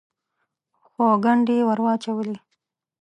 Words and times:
خو 0.89 1.05
ګنډې 1.23 1.55
یې 1.59 1.63
ور 1.67 1.79
اچولې. 1.93 2.37